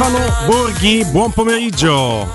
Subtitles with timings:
[0.00, 2.26] Stefano Borghi, buon pomeriggio.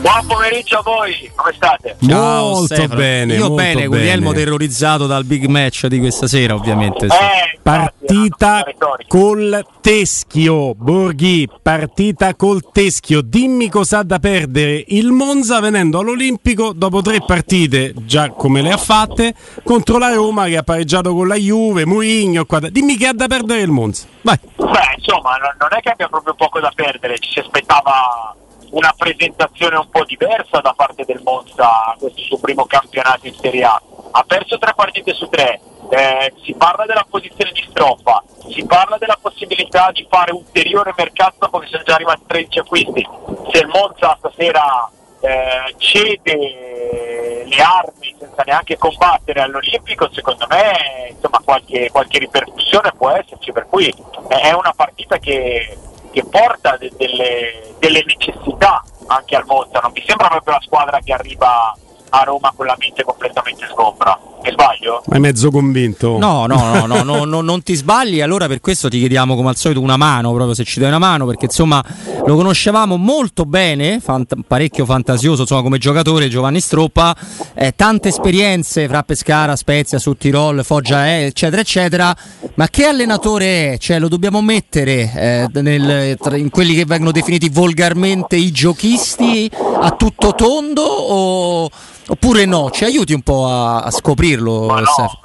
[0.00, 1.96] Buon pomeriggio a voi, come state?
[2.00, 2.94] Ciao, molto Stefano.
[2.94, 3.34] bene.
[3.34, 7.10] Io molto bene, Guglielmo terrorizzato dal big match di questa sera, ovviamente.
[7.10, 7.14] Sì.
[7.14, 8.64] Eh, partita
[9.08, 13.20] col teschio, Borghi, partita col teschio.
[13.20, 18.72] Dimmi cosa ha da perdere il Monza venendo all'Olimpico dopo tre partite, già come le
[18.72, 22.46] ha fatte, contro la Roma che ha pareggiato con la Juve, Murigno.
[22.70, 24.06] Dimmi che ha da perdere il Monza.
[24.22, 24.38] Vai.
[24.56, 28.34] Beh, insomma, non è che abbia proprio poco da perdere, ci si aspettava
[28.70, 33.64] una presentazione un po' diversa da parte del Monza questo suo primo campionato in Serie
[33.64, 33.80] A.
[34.12, 35.60] Ha perso tre partite su tre,
[35.90, 41.48] eh, si parla della posizione di stroppa, si parla della possibilità di fare ulteriore mercato
[41.50, 43.08] come sono già arrivati 13 acquisti.
[43.50, 51.40] Se il Monza stasera eh, cede le armi senza neanche combattere all'Olimpico, secondo me insomma,
[51.44, 53.92] qualche, qualche ripercussione può esserci, per cui
[54.28, 55.76] è una partita che
[56.12, 61.00] che porta de- delle, delle, necessità anche al Monza, non mi sembra proprio la squadra
[61.00, 61.74] che arriva
[62.14, 64.18] a Roma con la mente completamente sgombra.
[64.42, 65.02] Mi sbaglio?
[65.08, 66.18] È mezzo convinto?
[66.18, 68.20] No, no, no, no, no non ti sbagli.
[68.20, 70.98] Allora per questo ti chiediamo come al solito una mano, proprio se ci dai una
[70.98, 71.82] mano, perché insomma
[72.26, 77.16] lo conoscevamo molto bene, fant- parecchio fantasioso insomma, come giocatore Giovanni Stroppa,
[77.54, 82.16] eh, tante esperienze fra Pescara, Spezia, su Tirol, Foggia, eh, eccetera, eccetera.
[82.54, 83.78] Ma che allenatore è?
[83.78, 89.48] Cioè lo dobbiamo mettere eh, nel, tra, in quelli che vengono definiti volgarmente i giochisti
[89.80, 91.70] a tutto tondo o
[92.12, 92.70] Oppure no?
[92.70, 94.66] Ci aiuti un po' a, a scoprirlo?
[94.66, 95.20] Ma no,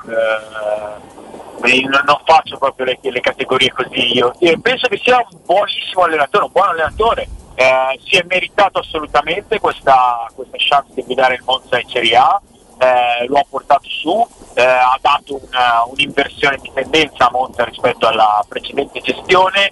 [1.67, 4.33] eh, non faccio proprio le, le, categorie così io.
[4.39, 4.57] io.
[4.61, 7.27] Penso che sia un buonissimo allenatore, un buon allenatore.
[7.55, 12.41] Eh, si è meritato assolutamente questa, questa chance di guidare il Monza in Serie A.
[12.77, 18.07] Eh, lo ha portato su, eh, ha dato una, un'inversione di tendenza a Monza rispetto
[18.07, 19.71] alla precedente gestione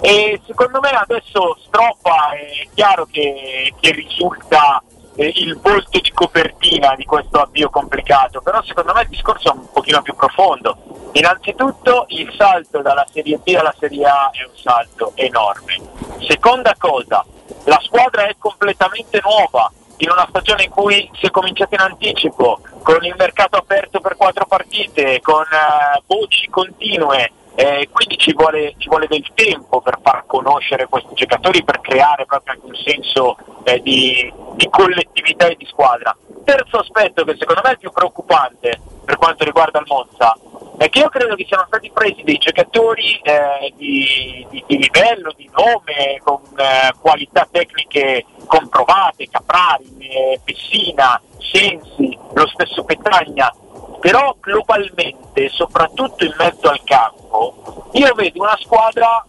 [0.00, 4.80] e secondo me adesso Stroppa è chiaro che, che risulta
[5.18, 9.56] eh, il volto di copertina di questo avvio complicato, però secondo me il discorso è
[9.56, 11.10] un pochino più profondo.
[11.12, 15.76] Innanzitutto il salto dalla Serie B alla Serie A è un salto enorme.
[16.20, 17.24] Seconda cosa,
[17.64, 22.60] la squadra è completamente nuova, in una stagione in cui si è cominciato in anticipo,
[22.84, 28.74] con il mercato aperto per quattro partite, con uh, voci continue, eh, quindi ci vuole,
[28.78, 33.36] ci vuole, del tempo per far conoscere questi giocatori, per creare proprio anche un senso
[33.64, 36.16] eh, di, di, collettività e di squadra.
[36.44, 40.36] Terzo aspetto che secondo me è il più preoccupante per quanto riguarda il Monza
[40.76, 45.32] è che io credo che siano stati presi dei giocatori eh, di, di, di, livello,
[45.36, 53.52] di nome, con eh, qualità tecniche comprovate, Caprari, eh, Pessina, Sensi, lo stesso Petagna,
[54.00, 59.24] però globalmente, soprattutto in mezzo al campo, io vedo una squadra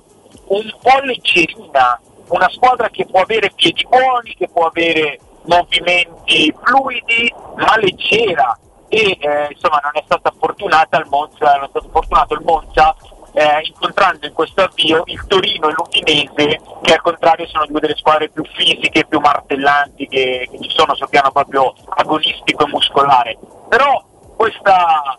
[0.48, 7.34] un po' leggerina, una squadra che può avere piedi buoni, che può avere movimenti fluidi,
[7.56, 8.58] ma leggera
[8.90, 12.96] e eh, insomma non è stata fortunata il Monza, non è stato fortunato il Monza
[13.34, 17.96] eh, incontrando in questo avvio il Torino e l'Udinese che al contrario sono due delle
[17.96, 23.38] squadre più fisiche, più martellanti che, che ci sono sul piano proprio agonistico e muscolare.
[23.70, 24.04] Però
[24.40, 25.18] questa,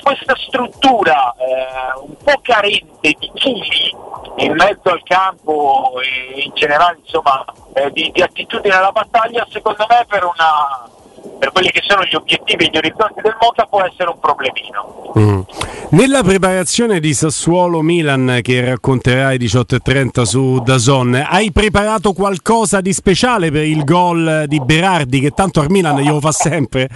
[0.00, 3.92] questa struttura eh, un po' carente di chili
[4.36, 9.84] in mezzo al campo e in generale insomma, eh, di, di attitudine alla battaglia, secondo
[9.88, 10.94] me per una
[11.38, 15.12] per quelli che sono gli obiettivi e gli orizzonti del Monza può essere un problemino.
[15.18, 15.40] Mm.
[15.90, 23.64] Nella preparazione di Sassuolo-Milan che racconterai 18.30 su Dazon, hai preparato qualcosa di speciale per
[23.64, 26.88] il gol di Berardi che tanto al Milan glielo fa sempre?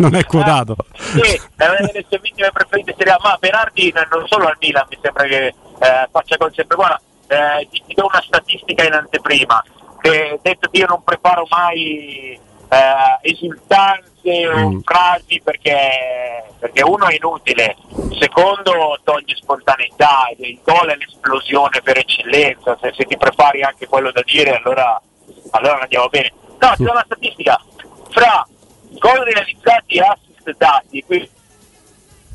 [0.00, 0.76] Non è quotato.
[0.94, 4.86] sì, è una delle sue vittime preferite Serie A, ma Berardi non solo al Milan
[4.88, 7.00] mi sembra che eh, faccia gol sempre buona.
[7.26, 9.62] Eh, ti, ti do una statistica in anteprima,
[10.00, 12.32] che detto che io non preparo mai
[12.70, 14.78] eh, esultanze o mm.
[14.80, 17.76] frasi perché, perché, uno è inutile,
[18.18, 24.10] secondo toglie spontaneità, il gol è l'esplosione per eccellenza, se, se, ti prepari anche quello
[24.10, 25.00] da dire allora,
[25.50, 26.32] allora andiamo bene.
[26.58, 27.62] No, c'è una statistica,
[28.10, 28.46] fra
[28.98, 31.30] gol realizzati e assist dati, quindi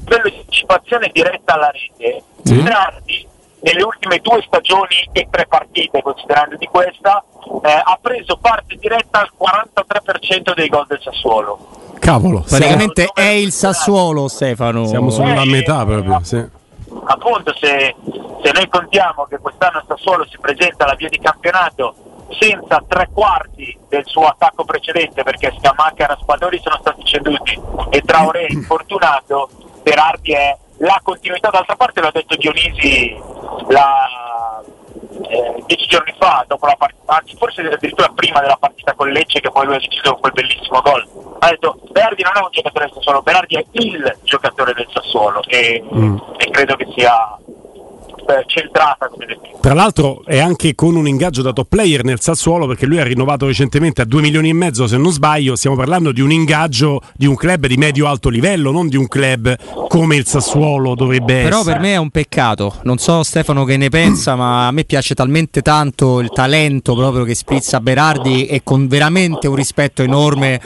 [0.05, 2.63] quello di anticipazione diretta alla rete, mm.
[2.63, 3.27] Berardi
[3.61, 7.23] nelle ultime due stagioni e tre partite, considerando di questa,
[7.63, 11.93] eh, ha preso parte diretta al 43% dei gol del Sassuolo.
[11.97, 14.85] Cavolo, praticamente è il Sassuolo, Stefano.
[14.85, 16.19] Siamo sulla eh, metà proprio.
[16.23, 16.45] Sì.
[17.07, 17.95] Appunto, se,
[18.41, 21.95] se, noi contiamo che quest'anno Sassuolo si presenta alla via di campionato
[22.39, 27.59] senza tre quarti del suo attacco precedente, perché Scamacca e Raspadori sono stati ceduti
[27.89, 29.49] e Traoré infortunato,
[29.83, 31.49] Berardi è la continuità.
[31.49, 33.15] D'altra parte l'ha detto Dionisi
[33.67, 34.63] la,
[35.29, 39.39] eh, dieci giorni fa, dopo la partita, anzi forse addirittura prima della partita con Lecce
[39.39, 41.07] che poi lui ha deciso quel bellissimo gol,
[41.39, 45.41] ha detto Berardi non è un giocatore del Sassuolo, Berardi è il giocatore del Sassuolo
[45.47, 46.17] e, mm.
[46.37, 47.37] e credo che sia
[48.45, 49.59] centrata come detto.
[49.61, 53.03] Tra l'altro è anche con un ingaggio da top player nel Sassuolo perché lui ha
[53.03, 57.01] rinnovato recentemente a 2 milioni e mezzo se non sbaglio, stiamo parlando di un ingaggio
[57.15, 59.55] di un club di medio-alto livello, non di un club
[59.87, 61.63] come il Sassuolo dovrebbe Però essere.
[61.63, 64.83] Però per me è un peccato, non so Stefano che ne pensa, ma a me
[64.83, 70.61] piace talmente tanto il talento proprio che sprizza Berardi e con veramente un rispetto enorme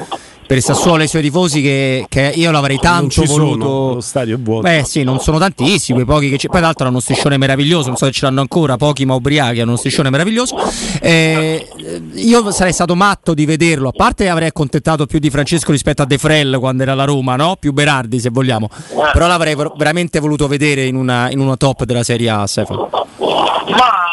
[0.49, 3.61] per il Sassuolo e i suoi tifosi che, che io l'avrei tanto voluto.
[3.61, 4.61] Sono, lo stadio è vuoto.
[4.61, 6.47] Beh, sì, non sono tantissimi, pochi che c'è.
[6.47, 7.89] Poi, tra l'altro, hanno uno striscione meraviglioso.
[7.89, 10.57] Non so se ce l'hanno ancora, pochi ma ubriachi hanno uno striscione meraviglioso.
[11.01, 11.67] Eh,
[12.13, 13.89] io sarei stato matto di vederlo.
[13.89, 17.35] A parte avrei accontentato più di Francesco rispetto a De Frel quando era alla Roma,
[17.35, 17.55] no?
[17.59, 18.71] Più Berardi, se vogliamo.
[19.13, 22.89] Però l'avrei veramente voluto vedere in una, in una top della Serie A, Stefano.
[22.89, 24.08] Ma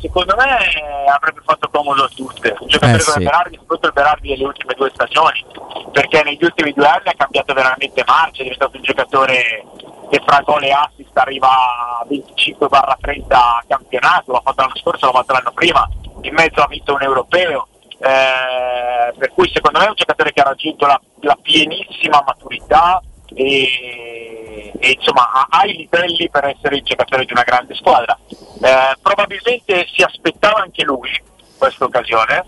[0.00, 2.54] secondo me avrebbe fatto comodo a tutte.
[2.58, 3.24] Un giocatore eh, come sì.
[3.24, 5.44] Berardi, soprattutto Berardi delle ultime due stagioni,
[5.92, 9.64] perché negli ultimi due anni ha cambiato veramente marcia, è diventato un giocatore
[10.10, 15.12] che fra gol e assist arriva a 25-30 a campionato, l'ha fatto l'anno scorso, l'ha
[15.12, 15.88] fatto l'anno prima,
[16.22, 17.68] in mezzo ha vinto un europeo.
[18.00, 23.02] Eh, per cui secondo me è un giocatore che ha raggiunto la, la pienissima maturità
[23.34, 28.18] e, e insomma ha, i livelli per essere il giocatore di una grande squadra.
[28.30, 31.10] Eh, probabilmente si aspettava anche lui
[31.56, 32.44] questa occasione.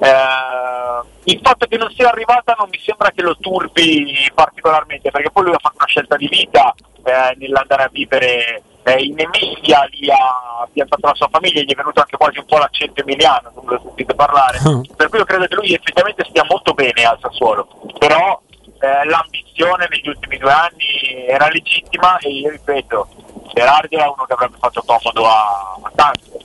[0.00, 5.30] Eh, il fatto che non sia arrivata non mi sembra che lo turbi particolarmente perché
[5.30, 6.72] poi lui ha fatto una scelta di vita
[7.04, 11.74] eh, nell'andare a vivere eh, in Emilia, lì ha piantato la sua famiglia, gli è
[11.74, 14.58] venuto anche quasi un po' l'accento emiliano, non lo sentite parlare,
[14.96, 17.66] per cui io credo che lui effettivamente stia molto bene al Sassuolo,
[17.98, 18.40] però
[18.80, 23.08] eh, l'ambizione negli ultimi due anni era legittima e io ripeto,
[23.52, 26.39] Berardi era uno che avrebbe fatto comodo a, a tanti.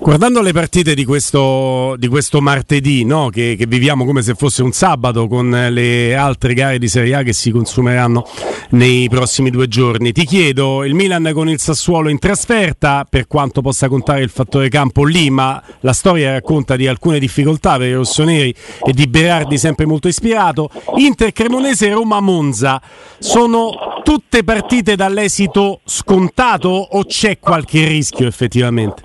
[0.00, 3.30] Guardando le partite di questo, di questo martedì, no?
[3.30, 7.22] che, che, viviamo come se fosse un sabato con le altre gare di Serie A
[7.22, 8.26] che si consumeranno
[8.70, 13.60] nei prossimi due giorni, ti chiedo il Milan con il Sassuolo in trasferta, per quanto
[13.60, 17.94] possa contare il fattore campo lì, ma la storia racconta di alcune difficoltà per i
[17.94, 18.54] rossoneri
[18.84, 20.70] e di Berardi sempre molto ispirato.
[20.96, 22.80] Inter Cremonese Roma Monza
[23.18, 29.02] sono tutte partite dall'esito scontato o c'è qualche rischio effettivamente?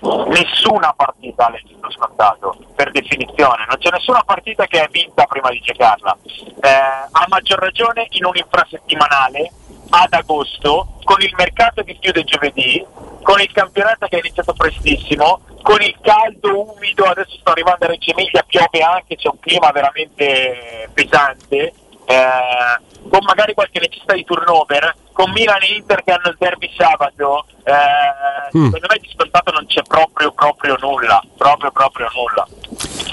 [0.00, 5.60] Nessuna partita all'esito scontato, per definizione, non c'è nessuna partita che è vinta prima di
[5.60, 6.16] giocarla.
[6.60, 9.50] Eh, a maggior ragione in un infrasettimanale
[9.90, 12.84] ad agosto, con il mercato che chiude giovedì,
[13.22, 17.88] con il campionato che è iniziato prestissimo, con il caldo umido, adesso sto arrivando a
[17.88, 21.74] Reggio Emilia, piove anche, c'è un clima veramente pesante
[22.10, 26.68] eh, con magari qualche necessità di turnover, con Milan e Inter che hanno il derby
[26.76, 28.64] sabato, eh, mm.
[28.64, 32.48] secondo me di scontato non c'è proprio, proprio nulla, proprio, proprio nulla.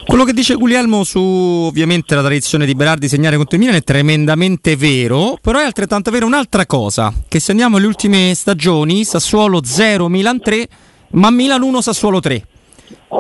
[0.06, 1.20] Quello che dice Guglielmo su
[1.68, 6.10] ovviamente la tradizione di Berardi segnare contro il Milan è tremendamente vero, però è altrettanto
[6.10, 10.68] vero un'altra cosa, che se andiamo alle ultime stagioni, Sassuolo 0, Milan 3,
[11.12, 12.48] ma Milan 1, Sassuolo 3.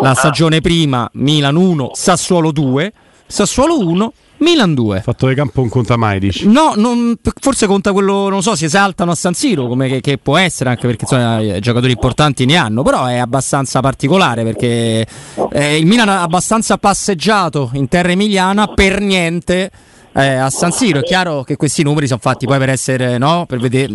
[0.01, 0.15] La ah.
[0.15, 2.93] stagione prima Milan 1, Sassuolo 2,
[3.27, 5.01] Sassuolo 1, Milan 2.
[5.01, 6.47] Fattore campo non conta mai, dici?
[6.47, 10.17] No, non, forse conta quello, non so, si esaltano a San Siro, come che, che
[10.17, 15.07] può essere, anche perché insomma, giocatori importanti ne hanno, però è abbastanza particolare perché
[15.51, 19.71] eh, il Milan ha abbastanza passeggiato in terra emiliana per niente.
[20.13, 23.45] Eh, a San Siro è chiaro che questi numeri sono fatti poi per essere, no?
[23.47, 23.93] Per vedere,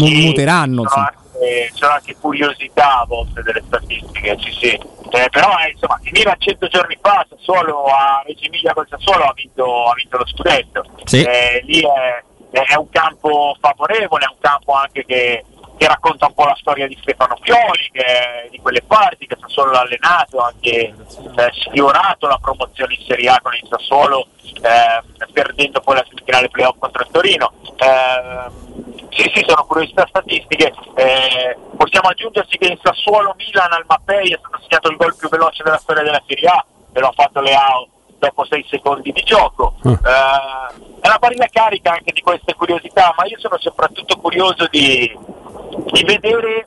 [0.00, 0.82] muteranno.
[0.82, 4.68] Insomma eh, sono anche curiosità a volte delle statistiche, sì sì.
[5.12, 9.32] Eh, però eh, insomma, Milan 100 giorni fa Sassuolo a Reggio Emilia col Sassuolo ha
[9.34, 10.84] vinto, ha vinto lo scudetto.
[11.04, 11.22] Sì.
[11.22, 15.44] Eh, lì è, è, un campo favorevole, è un campo anche che,
[15.76, 19.72] che, racconta un po' la storia di Stefano Pioli, che, di quelle parti che Sassuolo
[19.72, 20.94] l'ha allenato, ha anche eh,
[21.52, 26.78] sfiorato la promozione in Serie A con il Sassuolo, eh, perdendo poi la semifinale playoff
[26.78, 27.52] contro il Torino.
[29.10, 30.72] Sì, sì, sono curiosità statistiche.
[30.94, 35.28] Eh, possiamo aggiungersi che in Sassuolo Milan al Mappei è stato segnato il gol più
[35.28, 37.88] veloce della storia della Serie A, e lo ha fatto Leao
[38.18, 39.74] dopo 6 secondi di gioco.
[39.86, 39.92] Mm.
[39.92, 45.16] Eh, è una barilla carica anche di queste curiosità, ma io sono soprattutto curioso di,
[45.92, 46.66] di vedere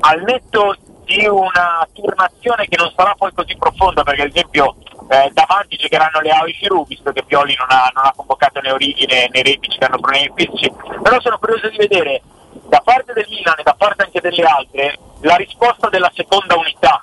[0.00, 4.74] al netto di una turnazione che non sarà poi così profonda, perché ad esempio
[5.08, 8.70] eh, davanti giocheranno le e Giroud, visto che Pioli non ha, non ha convocato né
[8.70, 12.22] Orighi né, né che hanno problemi fisici, però sono curioso di vedere
[12.68, 17.00] da parte del Milan e da parte anche delle altre la risposta della seconda unità,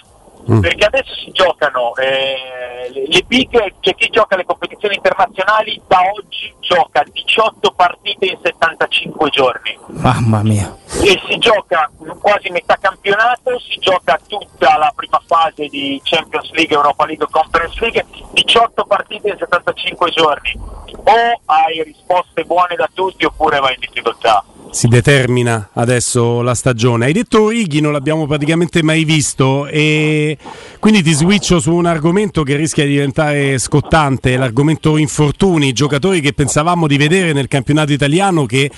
[0.49, 0.59] mm.
[0.59, 5.99] perché adesso si giocano eh, le, le big, cioè chi gioca le competizioni internazionali da
[6.15, 9.77] oggi gioca 18 partite in 75 giorni.
[9.87, 10.75] Mamma mia.
[11.03, 16.75] E si gioca quasi metà campionato, si gioca tutta la prima fase di Champions League,
[16.75, 20.59] Europa League, Conference League, 18 partite in 75 giorni.
[21.03, 24.43] O hai risposte buone da tutti oppure vai in difficoltà?
[24.69, 27.05] Si determina adesso la stagione.
[27.05, 30.37] Hai detto Orighi, non l'abbiamo praticamente mai visto e
[30.79, 36.31] quindi ti switcho su un argomento che rischia di diventare scottante, l'argomento infortuni, giocatori che
[36.31, 38.71] pensavamo di vedere nel campionato italiano che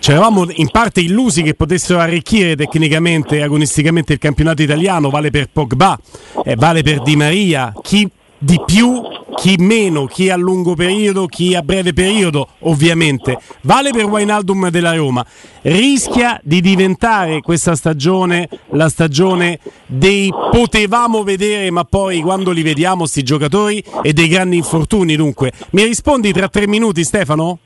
[0.00, 5.30] ci eravamo in parte illusi che potessero arricchire tecnicamente e agonisticamente il campionato italiano, vale
[5.30, 5.96] per Pogba,
[6.44, 9.02] eh, vale per Di Maria, chi di più,
[9.36, 13.38] chi meno, chi a lungo periodo, chi a breve periodo, ovviamente.
[13.62, 15.24] Vale per Wainaldum della Roma.
[15.62, 23.06] Rischia di diventare questa stagione la stagione dei potevamo vedere, ma poi quando li vediamo
[23.06, 25.16] sti giocatori e dei grandi infortuni.
[25.16, 27.58] Dunque, mi rispondi tra tre minuti, Stefano?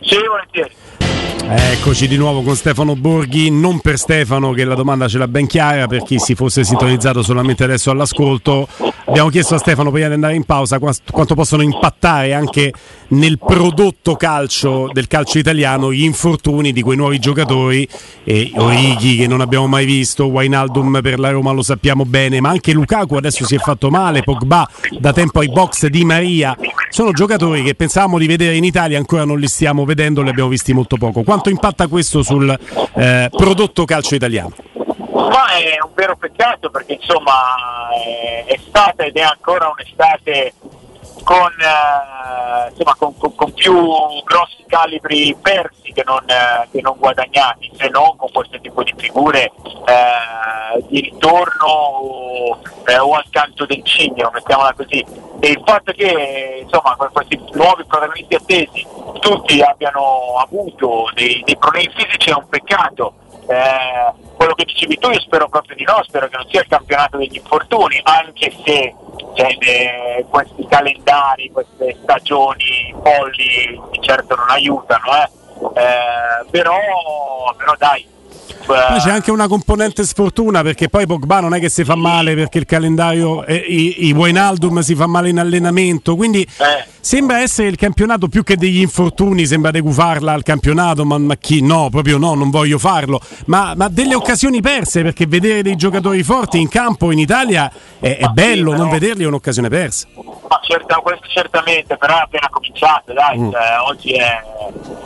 [0.00, 0.70] Sì, volentieri.
[1.54, 5.46] Eccoci di nuovo con Stefano Borghi, non per Stefano che la domanda ce l'ha ben
[5.46, 8.66] chiara, per chi si fosse sintonizzato solamente adesso all'ascolto.
[9.04, 12.72] Abbiamo chiesto a Stefano prima di andare in pausa quanto possono impattare anche
[13.08, 17.86] nel prodotto calcio del calcio italiano gli infortuni di quei nuovi giocatori,
[18.24, 22.48] e Orighi che non abbiamo mai visto, Wainaldum per la Roma lo sappiamo bene, ma
[22.48, 24.66] anche Lukaku adesso si è fatto male, Pogba
[24.98, 26.56] da tempo ai box di Maria,
[26.88, 30.48] sono giocatori che pensavamo di vedere in Italia, ancora non li stiamo vedendo, li abbiamo
[30.48, 32.58] visti molto poco quanto impatta questo sul
[32.94, 34.52] eh, prodotto calcio italiano?
[35.12, 37.32] Ma è un vero peccato perché insomma
[38.44, 40.54] è stata ed è ancora un'estate
[41.22, 43.14] con, eh, insomma, con,
[43.62, 43.80] più
[44.24, 48.92] grossi calibri persi che non, eh, che non, guadagnati, se non con questo tipo di
[48.96, 55.06] figure eh, di ritorno o, eh, o al canto del cigno, mettiamola così.
[55.38, 58.84] E il fatto che insomma, questi nuovi protagonisti attesi
[59.20, 63.14] tutti abbiano avuto dei, dei problemi fisici è un peccato.
[63.46, 66.66] Eh, quello che dicevi tu io spero proprio di no, spero che non sia il
[66.66, 68.92] campionato degli infortuni, anche se
[69.36, 75.30] cioè, eh, questi calendari, queste stagioni folli certo non aiutano, eh.
[75.80, 76.74] Eh, però,
[77.56, 78.04] però dai,
[78.64, 82.34] poi c'è anche una componente sfortuna perché poi Pogba non è che si fa male
[82.34, 86.86] perché il calendario, eh, i, i Wijnaldum si fa male in allenamento, quindi eh.
[87.00, 91.62] sembra essere il campionato più che degli infortuni, sembra degufarla al campionato, ma, ma, chi
[91.62, 96.22] no, proprio no, non voglio farlo, ma, ma, delle occasioni perse perché vedere dei giocatori
[96.22, 100.06] forti in campo in Italia è, è bello, sì, non vederli è un'occasione persa.
[100.14, 103.50] Ma certa, questo certamente, però è appena cominciato, dai, mm.
[103.50, 104.42] cioè, oggi è,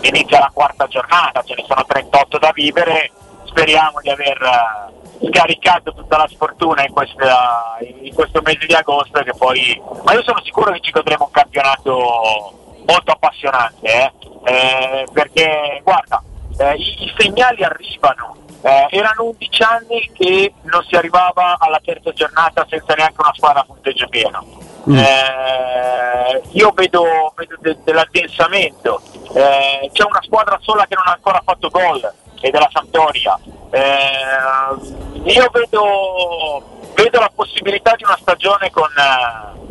[0.02, 3.10] inizia la quarta giornata, ce ne sono 38 da vivere
[3.56, 9.22] speriamo di aver eh, scaricato tutta la sfortuna in, questa, in, questo mese di agosto
[9.22, 12.52] che poi ma io sono sicuro che ci godremo un campionato
[12.86, 14.12] molto appassionante eh?
[14.44, 16.22] Eh, perché guarda
[16.58, 22.12] eh, i, i, segnali arrivano eh, erano 11 anni che non si arrivava alla terza
[22.12, 24.44] giornata senza neanche una squadra a punteggio pieno
[24.88, 24.98] mm.
[24.98, 29.00] Eh, io vedo, vedo de- dell'addensamento
[29.32, 33.38] c'è una squadra sola che non ha ancora fatto gol e della Sampdoria.
[33.71, 36.62] Eh, io vedo,
[36.95, 39.65] vedo, la possibilità di una stagione con, eh,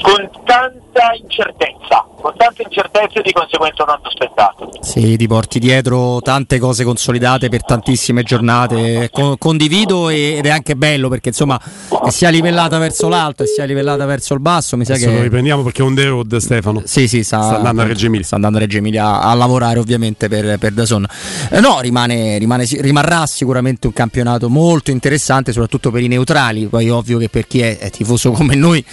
[0.00, 4.70] con tanta incertezza con tante incertezze e di conseguenza tanto spettacolo.
[4.80, 9.08] Sì, ti porti dietro tante cose consolidate per tantissime giornate.
[9.12, 11.58] Con, condivido ed è anche bello perché insomma
[12.04, 14.76] che sia livellata verso l'alto e sia livellata verso il basso.
[14.76, 16.82] Mi sa Adesso che lo riprendiamo perché on the road Stefano.
[16.84, 18.26] Sì, sì, sta, sta andando a Reggio Emilia.
[18.26, 21.06] Sta andando a Reggio Emilia a, a lavorare ovviamente per, per Dazon.
[21.50, 26.66] Eh, no, rimane, rimane, rimarrà sicuramente un campionato molto interessante, soprattutto per i neutrali.
[26.66, 28.84] Poi ovvio che per chi è, è tifoso come noi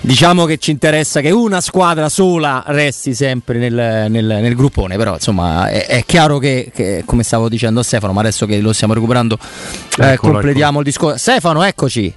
[0.00, 5.14] diciamo che ci interessa che una squadra sola resti sempre nel, nel, nel gruppone, però
[5.14, 8.72] insomma è, è chiaro che, che, come stavo dicendo a Stefano, ma adesso che lo
[8.72, 9.38] stiamo recuperando
[9.98, 10.78] eh, completiamo ecco.
[10.78, 11.18] il discorso.
[11.18, 12.14] Stefano, eccoci.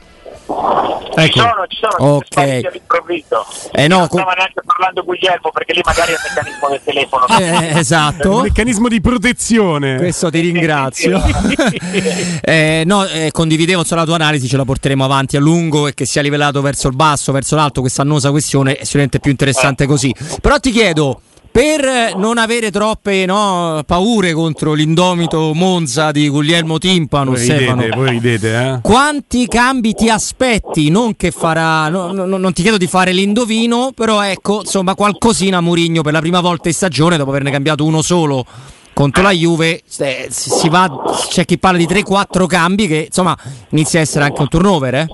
[1.15, 1.31] Ecco.
[1.31, 2.37] Ci sono, ci sono, ok.
[2.37, 3.45] all'improvviso.
[3.71, 7.27] Eh no, non stava neanche parlando Guglielmo perché lì magari è il meccanismo del telefono.
[7.39, 8.35] Eh, esatto.
[8.37, 9.97] un meccanismo di protezione.
[9.97, 11.21] Questo ti ringrazio.
[12.41, 15.93] eh, no, eh, condividevo insomma, la tua analisi, ce la porteremo avanti a lungo e
[15.93, 19.83] che sia livellato verso il basso, verso l'alto, questa annosa questione è sicuramente più interessante
[19.83, 19.87] eh.
[19.87, 20.13] così.
[20.41, 21.21] Però ti chiedo
[21.53, 28.09] per non avere troppe no, paure contro l'indomito Monza di Guglielmo Timpano, voi ridete, voi
[28.09, 28.79] ridete, eh?
[28.81, 30.89] quanti cambi ti aspetti?
[30.89, 35.61] Non che farà, no, no, non ti chiedo di fare l'indovino, però ecco, insomma, qualcosina
[35.61, 38.43] Murigno per la prima volta in stagione, dopo averne cambiato uno solo
[38.91, 43.37] contro la Juve, eh, si va, c'è chi parla di 3-4 cambi che insomma
[43.69, 45.07] inizia a essere anche un turnover, eh?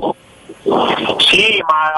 [1.18, 1.92] Sì, ma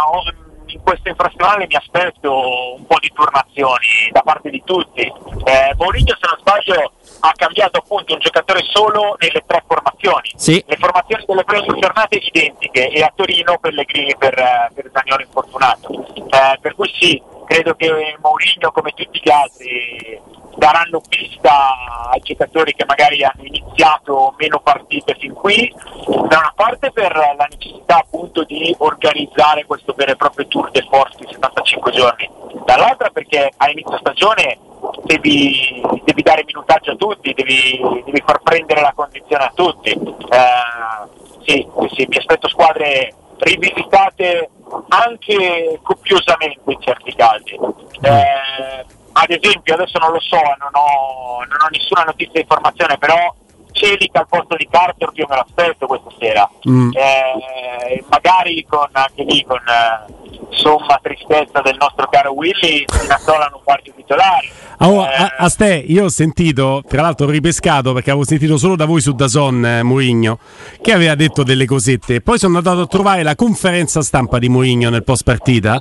[0.84, 5.02] questo infrastradale mi aspetto un po' di turnazioni da parte di tutti.
[5.02, 10.32] Eh, Mourinho, se non sbaglio, ha cambiato appunto un giocatore solo nelle tre formazioni.
[10.36, 10.64] Sì.
[10.66, 16.06] Le formazioni delle prime giornate identiche e a Torino Pellegrini per, eh, per Zagnolo infortunato.
[16.16, 20.20] Eh, per cui sì, credo che Mourinho come tutti gli altri
[20.56, 25.74] daranno pista ai giocatori che magari hanno iniziato meno partite fin qui,
[26.06, 30.86] da una parte per la necessità appunto di organizzare questo vero e proprio tour de
[30.90, 32.30] force di 75 giorni,
[32.66, 34.58] dall'altra perché a inizio stagione
[35.04, 39.90] devi, devi dare minutaggio a tutti, devi, devi, far prendere la condizione a tutti.
[39.90, 44.50] Eh, sì, sì, mi aspetto squadre rivisitate
[44.90, 47.58] anche copiosamente in certi casi.
[48.02, 52.98] Eh, ad esempio, adesso non lo so, non ho, non ho nessuna notizia di informazione,
[52.98, 53.34] però
[53.72, 56.50] Celica al posto di Carter io me l'aspetto questa sera.
[56.70, 56.92] Mm.
[56.94, 60.21] Eh, magari con anche lì con eh,
[60.52, 64.50] somma tristezza del nostro caro Willy, Spinazzola non parte titolare.
[64.80, 68.58] Oh, eh, a, a ste, io ho sentito, tra l'altro ho ripescato perché avevo sentito
[68.58, 70.40] solo da voi su Dazon eh, Mourinho,
[70.82, 72.22] che aveva detto delle cosette.
[72.22, 75.80] Poi sono andato a trovare la conferenza stampa di Mourinho nel post partita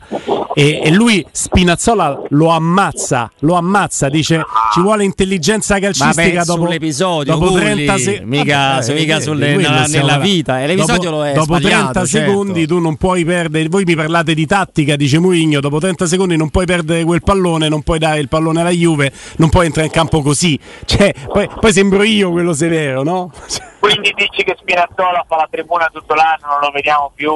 [0.52, 7.36] e, e, lui Spinazzola lo ammazza, lo ammazza, dice ci vuole intelligenza calcistica dopo, l'episodio,
[7.36, 8.36] dopo 30 secondi.
[8.36, 12.06] Mica, Vabbè, mica sulle, nella, nella vita, e l'episodio dopo, lo è Dopo 30 certo.
[12.06, 16.37] secondi tu non puoi perdere, voi mi parlate di tattica, dice Mourinho, dopo 30 secondi
[16.37, 19.87] non puoi perdere quel pallone, non puoi dare il pallone alla Juve non può entrare
[19.87, 20.59] in campo così.
[20.85, 23.31] Cioè, poi, poi sembro io quello severo, no?
[23.79, 27.33] Quindi dici che Spinazzola fa la tribuna tutto l'anno, non lo vediamo più.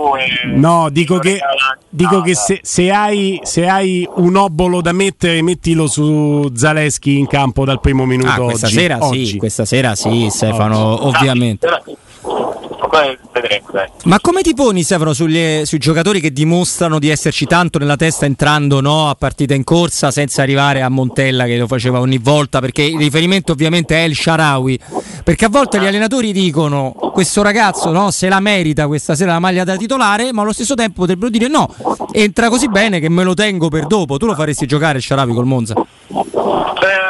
[0.54, 1.40] no, dico che,
[1.88, 7.18] dico no, che se, se, hai, se, hai, un obolo da mettere, mettilo su Zaleschi
[7.18, 8.30] in campo dal primo minuto.
[8.30, 8.74] Ah, questa oggi.
[8.74, 9.26] sera oggi.
[9.26, 11.16] sì, questa sera sì, Stefano, oggi.
[11.16, 11.66] ovviamente.
[11.66, 11.82] Ah,
[12.94, 13.66] poi vedremo.
[13.72, 13.88] Dai.
[14.04, 18.24] Ma come ti poni, Stefano, sugli, sui giocatori che dimostrano di esserci tanto nella testa
[18.24, 22.60] entrando no, a partita in corsa senza arrivare a Montella che lo faceva ogni volta?
[22.60, 24.78] Perché il riferimento ovviamente è il Sharawi.
[25.24, 29.38] Perché a volte gli allenatori dicono questo ragazzo no, se la merita questa sera la
[29.40, 31.74] maglia da titolare, ma allo stesso tempo potrebbero dire no,
[32.12, 34.18] entra così bene che me lo tengo per dopo.
[34.18, 35.74] Tu lo faresti giocare il Sharawi col Monza?
[35.74, 37.03] Eh, ma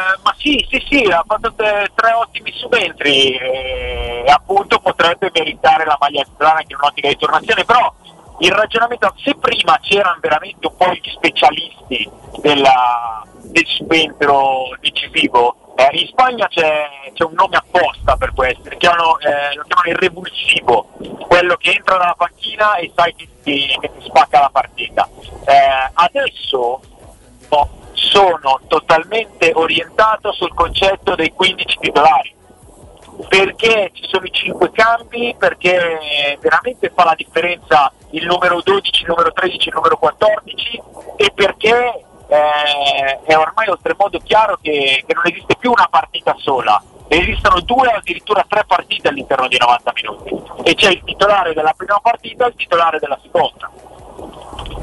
[0.44, 5.96] sì, sì, sì, ha fatto tre, tre ottimi subentri e eh, appunto potrebbe meritare la
[5.98, 7.90] maglia titolare anche in un'ottica di tornazione, però
[8.40, 12.10] il ragionamento, se prima c'erano veramente un po' gli specialisti
[12.42, 19.18] della, del subentro decisivo, eh, in Spagna c'è, c'è, un nome apposta per questo, chiamano,
[19.20, 20.88] eh, lo chiamano il revulsivo,
[21.26, 25.08] quello che entra dalla panchina e sai che ti, che ti spacca la partita.
[25.46, 26.80] Eh, adesso
[27.48, 32.34] oh, sono totalmente orientato sul concetto dei 15 titolari.
[33.28, 39.08] Perché ci sono i 5 cambi, perché veramente fa la differenza il numero 12, il
[39.08, 40.82] numero 13, il numero 14
[41.16, 46.82] e perché eh, è ormai oltremodo chiaro che, che non esiste più una partita sola,
[47.08, 50.42] esistono due o addirittura tre partite all'interno di 90 minuti.
[50.64, 53.70] E c'è il titolare della prima partita e il titolare della seconda.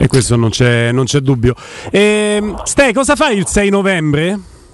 [0.02, 1.54] E questo non c'è, non c'è dubbio.
[1.92, 4.40] E, ehm, Ste, cosa fai il 6 novembre?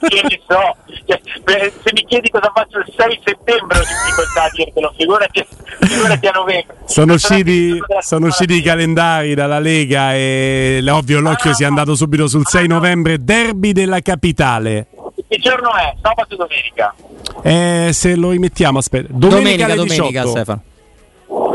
[0.00, 4.94] che ne so, se mi chiedi cosa faccio il 6 settembre ho difficoltà a dirtelo,
[4.96, 5.46] figurati,
[5.80, 6.76] figurati a novembre.
[6.86, 11.94] Sono usciti, sono usciti i calendari dalla Lega e ovvio l'occhio ah, si è andato
[11.94, 14.86] subito sul 6 novembre, derby della capitale.
[15.28, 15.94] Che giorno è?
[16.00, 16.94] Sabato o domenica?
[17.42, 19.08] Eh, se lo rimettiamo, aspetta.
[19.10, 20.62] Domenica, domenica, domenica Stefano.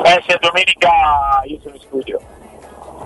[0.04, 0.90] Eh, se domenica
[1.46, 2.20] io sono in studio.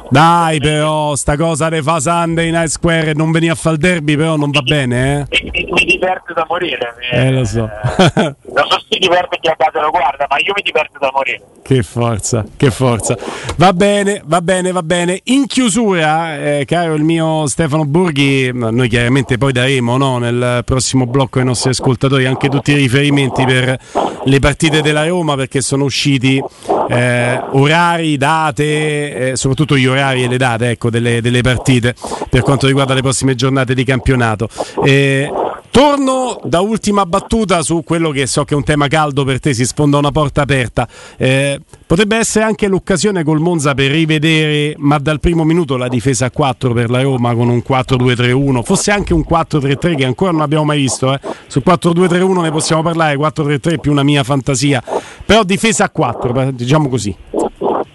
[0.09, 3.81] Dai però, sta cosa ne fa Sunday Night Square e non venire a fare il
[3.81, 5.41] derby però non va bene, eh?
[5.51, 6.95] Mi, mi diverte da morire.
[7.11, 7.67] Eh, lo so.
[7.67, 11.09] non so se si diverte chi a casa lo guarda, ma io mi diverto da
[11.13, 11.41] morire.
[11.61, 13.17] Che forza, che forza.
[13.57, 15.19] Va bene, va bene, va bene.
[15.25, 21.05] In chiusura, eh, caro il mio Stefano Borghi, noi chiaramente poi daremo no, nel prossimo
[21.05, 23.77] blocco ai nostri ascoltatori anche tutti i riferimenti per
[24.23, 26.41] le partite della Roma perché sono usciti
[26.89, 31.95] eh, orari, date, eh, soprattutto gli orari e le date ecco, delle, delle, partite
[32.29, 34.49] per quanto riguarda le prossime giornate di campionato.
[34.83, 35.31] Eh,
[35.77, 39.53] Torno da ultima battuta su quello che so che è un tema caldo per te,
[39.53, 40.87] si sfonda una porta aperta.
[41.17, 46.25] Eh, potrebbe essere anche l'occasione col Monza per rivedere, ma dal primo minuto, la difesa
[46.25, 50.41] a 4 per la Roma con un 4-2-3-1, fosse anche un 4-3-3 che ancora non
[50.41, 51.13] abbiamo mai visto.
[51.13, 51.19] Eh.
[51.45, 54.81] Su 4-2-3-1 ne possiamo parlare, 4-3-3 più una mia fantasia,
[55.23, 57.15] però difesa a 4, diciamo così.
[57.27, 57.85] Secondo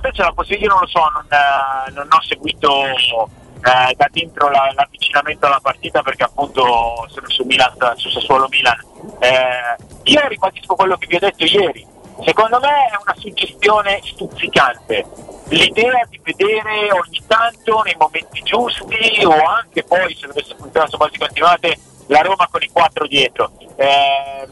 [0.00, 2.70] te c'è la possibilità, io non lo so, non, eh, non ho seguito
[3.62, 8.78] eh, da dentro la, l'avvicinamento alla partita perché appunto sono su Milan, su Sassuolo Milan.
[9.20, 11.86] Eh, io ribadisco quello che vi ho detto ieri.
[12.24, 15.04] secondo me è una suggestione stuzzicante.
[15.48, 20.96] L'idea di vedere ogni tanto nei momenti giusti o anche poi se dovesse funzionare su
[20.96, 23.50] basi continuate la Roma con i quattro dietro.
[23.76, 24.48] Eh,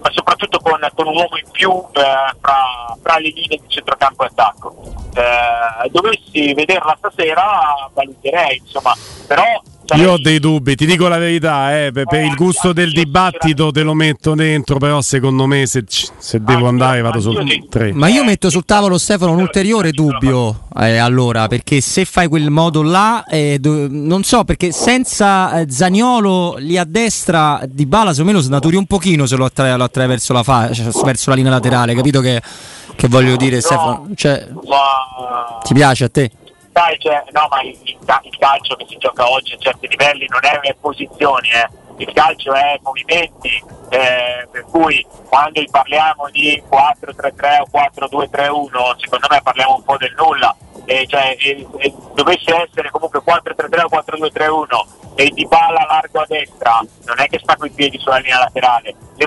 [0.00, 4.24] ma soprattutto con, con, un uomo in più eh, fra, fra, le linee di centrocampo
[4.24, 4.93] e attacco.
[5.14, 8.94] Eh, dovessi vederla stasera valuterei, insomma,
[9.26, 9.44] però
[9.96, 13.70] io ho dei dubbi, ti dico la verità, eh, per, per, il gusto del dibattito
[13.70, 17.92] te lo metto dentro, però secondo me se, se devo andare vado sul 3.
[17.92, 22.50] Ma io metto sul tavolo Stefano un ulteriore dubbio eh, allora, perché se fai quel
[22.50, 28.12] modo là, eh, do, non so, perché senza eh, Zaniolo lì a destra di Bala
[28.12, 30.88] secondo me lo snaturi un pochino se lo attrae, lo attrae verso, la fa, cioè,
[31.04, 32.40] verso la linea laterale, capito che,
[32.96, 34.08] che voglio dire Stefano?
[34.14, 34.46] Cioè,
[35.62, 36.30] ti piace a te?
[36.74, 40.40] sai, cioè, no, ma il, il, calcio che si gioca oggi a certi livelli non
[40.42, 41.68] è posizioni, eh.
[41.98, 49.40] il calcio è movimenti, eh, per cui quando parliamo di 4-3-3 o 4-2-3-1, secondo me
[49.40, 50.54] parliamo un po' del nulla.
[50.86, 51.34] E cioè,
[52.14, 57.38] dovesse essere comunque 4-3-3 o 4-2-3-1 e Di Bala largo a destra, non è che
[57.38, 58.94] sta con i piedi sulla linea laterale.
[59.16, 59.26] Di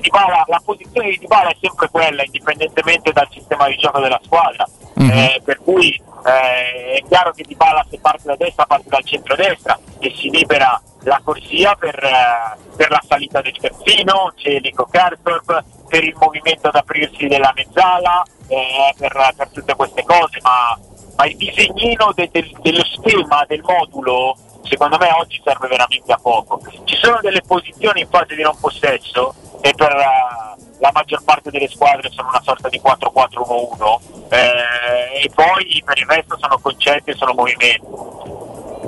[0.00, 4.66] Dybala, la posizione di Dybala è sempre quella, indipendentemente dal sistema di gioco della squadra.
[5.00, 5.16] Mm-hmm.
[5.16, 5.90] Eh, per cui
[6.26, 10.30] eh, è chiaro che Di Bala se parte da destra parte dal centro-destra e si
[10.30, 16.14] libera la corsia per, eh, per la salita del terzino, c'è Nico Karsdorp, per il
[16.18, 20.78] movimento ad aprirsi della mezzala, eh, per, per, tutte queste cose, ma,
[21.16, 24.36] ma il disegnino de, de, dello schema, del modulo,
[24.68, 26.60] secondo me oggi serve veramente a poco.
[26.84, 31.50] Ci sono delle posizioni in fase di non possesso e per uh, la maggior parte
[31.50, 37.10] delle squadre sono una sorta di 4-4-1-1 eh, e poi per il resto sono concetti
[37.10, 37.86] e sono movimenti.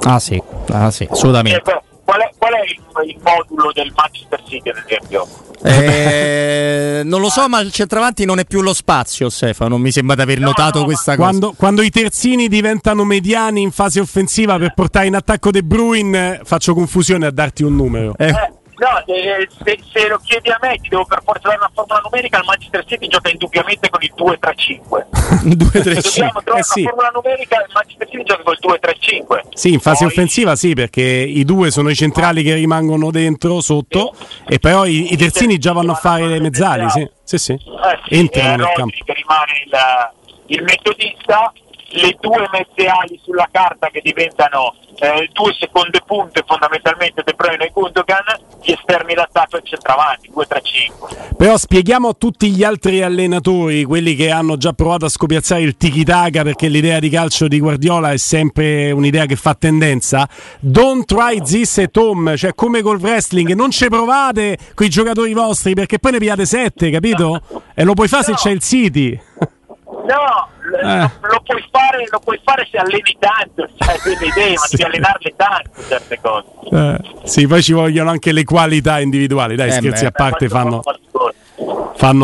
[0.02, 1.70] Ah sì, ah, sì assolutamente.
[1.70, 5.28] Eh, qual è, qual è il, il, modulo del Manchester City ad esempio?
[5.62, 9.78] Eh, non lo so, ma il centravanti non è più lo spazio, Stefano.
[9.78, 11.28] Mi sembra di aver no, notato no, questa cosa.
[11.28, 16.40] Quando, quando, i terzini diventano mediani in fase offensiva per portare in attacco De Bruyne,
[16.44, 18.14] faccio confusione a darti un numero.
[18.18, 18.28] Eh.
[18.28, 21.70] Eh No, se, se, se, lo chiedi a me, ti devo per forza dare una
[21.74, 22.38] formula numerica.
[22.38, 25.06] Il Manchester City gioca indubbiamente con il 2-3-5.
[25.44, 25.98] 2-3-5.
[26.00, 26.80] Se dobbiamo trovare eh sì.
[26.80, 29.40] una formula numerica, il Manchester City gioca col 2-3-5.
[29.52, 30.12] Sì, in fase Poi...
[30.12, 34.54] offensiva sì, perché i due sono i centrali che rimangono dentro, sotto, sì.
[34.54, 36.88] e però i, i terzini già vanno a fare le mezzali.
[36.88, 37.52] Sì, sì, sì.
[37.52, 37.58] Eh,
[38.08, 38.96] sì Entrano nel campo.
[39.04, 40.12] che rimane
[40.46, 41.52] il, il metodista
[41.92, 47.66] le due mezze ali sulla carta che diventano eh, due seconde punte fondamentalmente De Bruyne
[47.66, 48.24] e Gundogan
[48.70, 54.30] gli esterni d'attacco e centravanti 2-3-5 però spieghiamo a tutti gli altri allenatori quelli che
[54.30, 58.90] hanno già provato a scopiazzare il tiki-taka perché l'idea di calcio di Guardiola è sempre
[58.92, 60.28] un'idea che fa tendenza
[60.60, 65.32] don't try this at home cioè come col wrestling non ci provate con i giocatori
[65.32, 67.40] vostri perché poi ne piate sette capito?
[67.74, 68.36] e lo puoi fare no.
[68.36, 69.20] se c'è il City
[70.10, 71.10] No, eh.
[71.20, 74.76] lo, puoi fare, lo, puoi fare, se alleni tanto, se hai delle idee, ma sì.
[74.76, 76.46] devi allenarle tanto certe cose.
[76.70, 77.00] Eh.
[77.24, 80.08] Sì, poi ci vogliono anche le qualità individuali, dai, eh scherzi beh.
[80.08, 81.00] a parte fanno fanno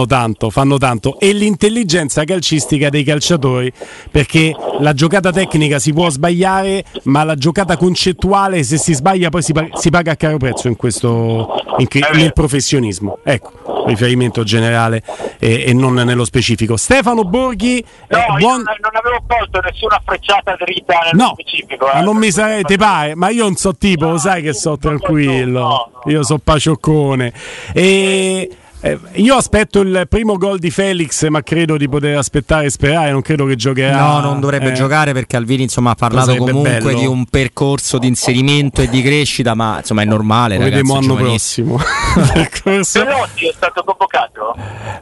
[0.07, 1.19] tanto, fanno tanto.
[1.19, 3.73] E l'intelligenza calcistica dei calciatori,
[4.11, 9.43] perché la giocata tecnica si può sbagliare, ma la giocata concettuale, se si sbaglia, poi
[9.43, 13.19] si, paga, si paga a caro prezzo in questo, in, nel professionismo.
[13.23, 15.03] Ecco, riferimento generale
[15.39, 16.77] e, e, non nello specifico.
[16.77, 18.63] Stefano Borghi, no, eh, buon...
[18.63, 21.91] non, avevo colto nessuna frecciata dritta nello no, specifico.
[21.91, 21.95] Eh.
[21.95, 24.77] Ma non mi sarei, te pare, ma io non so tipo, no, sai che so
[24.77, 27.33] tranquillo, no, io so pacioccone.
[27.73, 28.51] E
[28.87, 33.11] eh, io aspetto il primo gol di Felix, ma credo di poter aspettare e sperare.
[33.11, 33.99] Non credo che giocherà.
[33.99, 34.75] No, non dovrebbe eh.
[34.75, 36.99] giocare perché Alvini insomma, ha parlato comunque bello.
[36.99, 40.57] di un percorso di inserimento e di crescita, ma insomma è normale.
[40.57, 41.79] Lo vedremo l'anno prossimo.
[42.63, 44.55] Pelotti è stato convocato?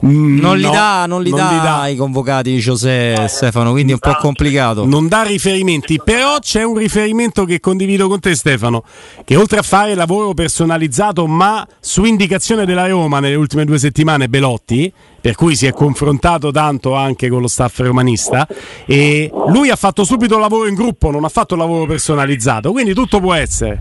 [0.04, 3.72] Mm, non, li dà, non li non dà, li dà i convocati José eh, Stefano,
[3.72, 4.84] quindi è un po' complicato.
[4.84, 8.82] Non dà riferimenti, però c'è un riferimento che condivido con te Stefano,
[9.24, 13.78] che oltre a fare lavoro personalizzato, ma su indicazione della Roma nelle ultime due due
[13.78, 18.46] settimane Belotti, per cui si è confrontato tanto anche con lo staff romanista
[18.86, 23.20] e lui ha fatto subito lavoro in gruppo, non ha fatto lavoro personalizzato, quindi tutto
[23.20, 23.80] può essere.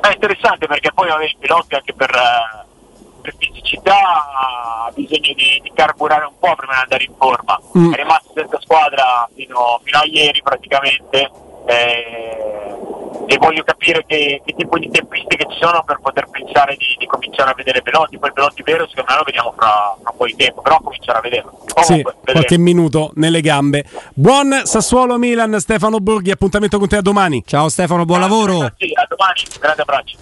[0.00, 2.64] È interessante perché poi vabbè, Belotti anche per, eh,
[3.22, 7.60] per fisicità ha bisogno di, di, carburare un po' prima di andare in forma.
[7.76, 7.92] Mm.
[7.92, 11.30] È rimasto senza squadra fino, fino a ieri praticamente.
[11.66, 12.76] Eh,
[13.30, 17.06] e voglio capire che, che, tipo di tempistiche ci sono per poter pensare di, di
[17.06, 18.18] cominciare a vedere Belotti.
[18.18, 21.18] Poi Belotti vero secondo me lo vediamo fra, fra un po' di tempo, però cominciare
[21.18, 21.50] a vederlo.
[21.74, 23.84] Comunque, sì, qualche minuto nelle gambe.
[24.14, 27.44] Buon Sassuolo Milan, Stefano Borghi, appuntamento con te a domani.
[27.46, 28.72] Ciao Stefano, buon lavoro.
[28.78, 30.16] Sì, a domani, grande abbraccio.